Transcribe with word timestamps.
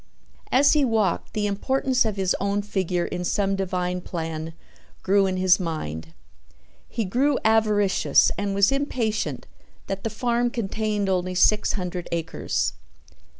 As 0.51 0.73
he 0.73 0.83
walked 0.83 1.33
the 1.33 1.45
importance 1.45 2.05
of 2.05 2.15
his 2.15 2.35
own 2.39 2.63
figure 2.63 3.05
in 3.05 3.23
some 3.23 3.55
divine 3.55 4.01
plan 4.01 4.53
grew 5.03 5.27
in 5.27 5.37
his 5.37 5.59
mind. 5.59 6.15
He 6.89 7.05
grew 7.05 7.37
avaricious 7.45 8.31
and 8.35 8.55
was 8.55 8.71
impatient 8.71 9.45
that 9.85 10.03
the 10.03 10.09
farm 10.09 10.49
contained 10.49 11.07
only 11.07 11.35
six 11.35 11.73
hundred 11.73 12.07
acres. 12.11 12.73